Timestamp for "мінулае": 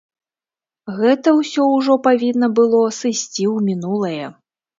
3.69-4.25